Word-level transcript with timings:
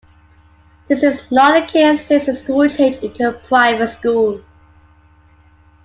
This 0.87 1.03
is 1.03 1.21
not 1.29 1.53
the 1.67 1.71
case 1.71 2.07
since 2.07 2.25
the 2.25 2.35
school 2.35 2.67
changed 2.67 3.03
into 3.03 3.29
a 3.29 3.33
private 3.33 3.91
school. 3.91 4.43